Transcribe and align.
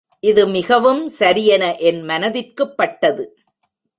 இது 0.19 0.47
மிகவும் 0.47 1.09
சரியென 1.19 1.77
என் 1.79 2.01
மனத்திற்குப் 2.01 2.77
பட்டது. 2.77 3.37